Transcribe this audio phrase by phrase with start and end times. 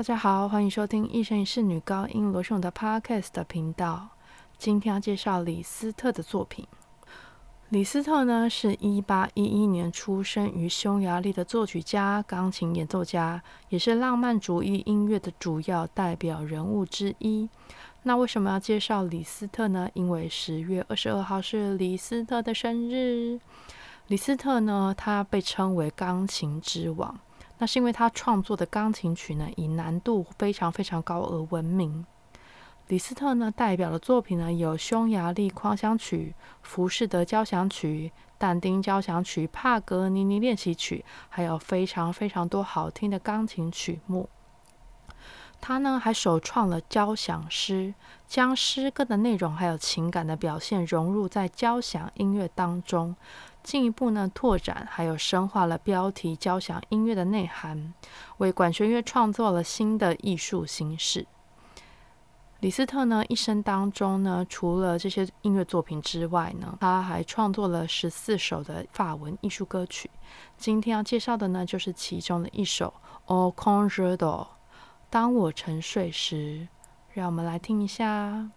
[0.00, 4.08] 大家好，欢迎收听一生一世女高音罗雄的 Podcast 频道。
[4.56, 6.66] 今天要介绍李斯特的作品。
[7.68, 17.46] 李斯特呢，是一八一一年出生于匈牙利的作曲家、钢琴演奏家，也是浪漫主义音乐的主要代表人物之一。
[18.04, 19.90] 那为什么要介绍李斯特呢？
[19.92, 23.38] 因为十月二十二号是李斯特的生日。
[24.06, 27.20] 李斯特呢，他被称为钢琴之王。
[27.60, 32.06] 那是因为他创作的钢琴曲呢，以难度非常非常高而闻名。
[32.88, 44.28] 李斯特呢，代表的作品呢，有匈牙利狂想曲、浮士德交响曲、但丁交响曲、帕格尼尼练习曲，还有非常非常多好听的钢琴曲目。
[45.60, 47.94] 他呢，还首创了交响诗，
[48.26, 53.14] 将诗歌的内容还有情感的表现融入在交响音乐当中。
[53.62, 57.92] 进一步呢拓展，还有深化了标题交响音乐的内涵，
[58.38, 61.26] 为管弦乐创作了新的艺术形式。
[62.60, 70.10] 李斯特呢一生当中呢，除了这些音乐作品之外呢，他还创作了十四首的法文艺术歌曲。
[70.56, 72.92] 今天要介绍的呢，就是其中的一首
[73.32, 74.16] 《Au Concerto》，
[75.10, 76.68] 当我沉睡时，
[77.12, 78.48] 让我们来听一下。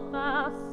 [0.00, 0.71] passa.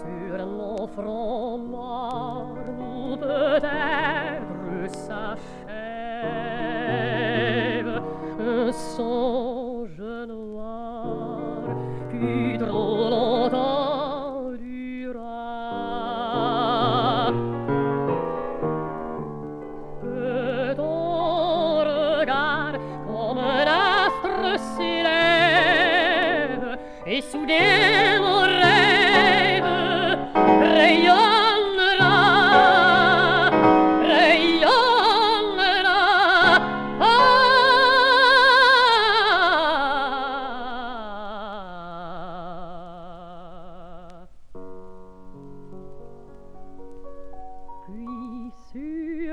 [0.00, 2.46] sur l'enfant noir
[2.78, 5.48] où peut-être s'achève
[8.72, 9.37] son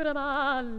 [0.06, 0.70] grabal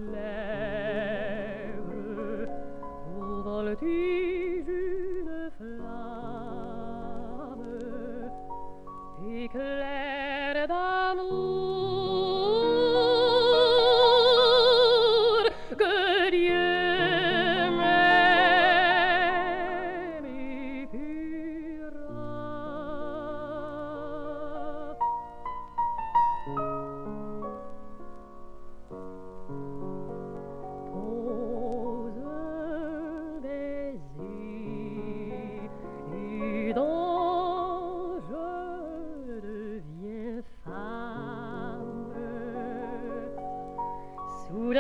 [44.57, 44.73] Who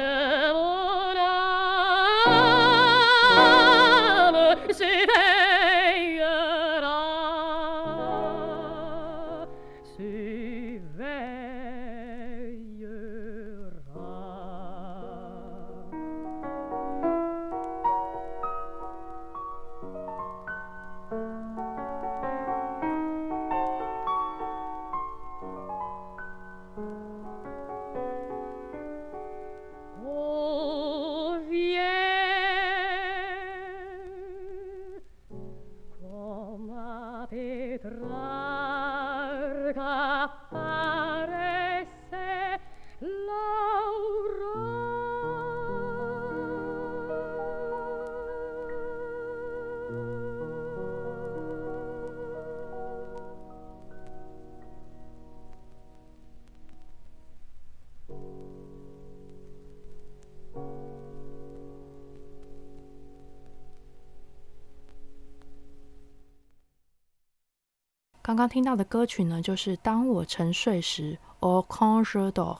[68.26, 72.58] 刚刚听到的歌曲呢，就是《当我沉睡时》（Au quand je dors）。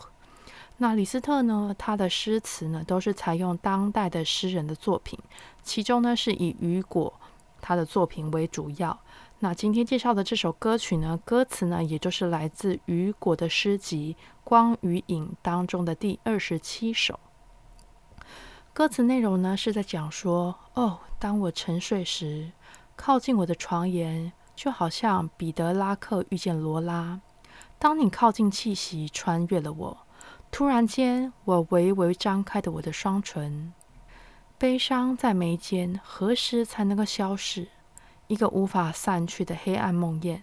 [0.77, 5.19] 那李斯特呢，他的诗词呢，都是采用当代的诗人的作品，
[5.65, 7.13] 其中呢是以雨果
[7.61, 8.97] 他的作品为主要。
[9.41, 17.19] 那今天介绍的这首歌曲呢，歌词呢，也就是来自雨果的诗集《光与影》当中的第二十七首。
[18.73, 22.53] 歌词内容呢，是在讲说：哦，当我沉睡时，
[22.95, 24.33] 靠近我的床沿。
[24.57, 27.21] 就好像彼得拉克遇见罗拉，
[27.79, 29.99] 当你靠近气息穿越了我，
[30.51, 33.75] 突然间我微微张开的我的双唇，
[34.57, 37.69] 悲伤在眉间，何时才能够消逝？
[38.29, 40.41] 一个无法散去的黑暗梦魇。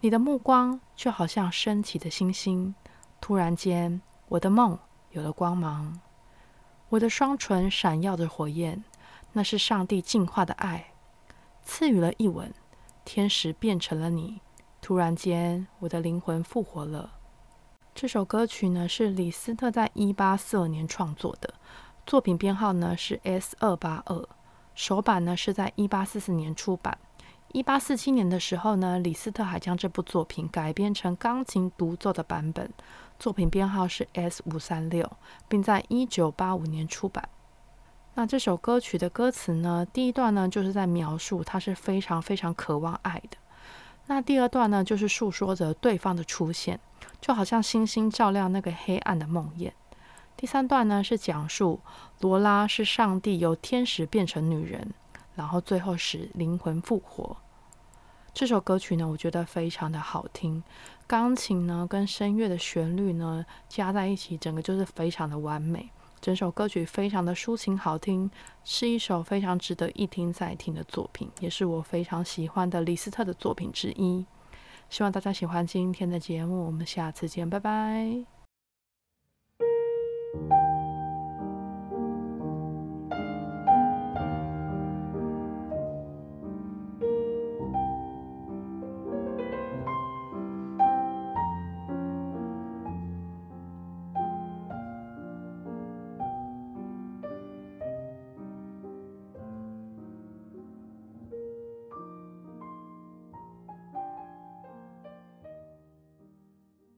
[0.00, 2.74] 你的目光就好像升起的星星，
[3.20, 4.78] 突然间我的梦
[5.12, 6.00] 有了光芒，
[6.88, 8.84] 我的双唇闪耀着火焰，
[9.32, 10.92] 那是上帝进化的爱，
[11.64, 12.52] 赐予了一吻。
[13.06, 14.40] 天使变成了你，
[14.82, 17.12] 突然间，我的灵魂复活了。
[17.94, 21.54] 这首歌曲呢，是李斯特在一八四二年创作的，
[22.04, 24.28] 作品编号呢是 S 二八二，
[24.74, 26.98] 首版呢是在一八四四年出版。
[27.52, 32.68] 一八四七年的时候呢，李斯特还将这部作品改编成钢琴独奏的版本，
[33.20, 35.08] 作品编号是 S 五三六，
[35.46, 37.28] 并在一九八五年出版。
[38.18, 39.86] 那这首歌曲的歌词呢？
[39.92, 43.36] 第一段呢，就是在描述他是非常非常渴望爱的。
[44.06, 46.80] 那第二段呢，就是诉说着对方的出现，
[47.20, 49.70] 就好像星星照亮那个黑暗的梦魇。
[50.34, 51.80] 第三段呢，是讲述
[52.20, 54.94] 罗拉是上帝由天使变成女人，
[55.34, 57.36] 然后最后使灵魂复活。
[58.32, 60.64] 这首歌曲呢，我觉得非常的好听，
[61.06, 65.90] 钢琴呢跟声乐的旋律呢加在一起，整个就是非常的完美。
[66.20, 68.30] 整首歌曲非常的抒情好听，
[68.64, 74.24] 是一首非常值得一听再听的作品，也是我非常喜欢的李斯特的作品之一。
[74.88, 78.35] 希望大家喜欢今天的节目，我们下次见，拜拜。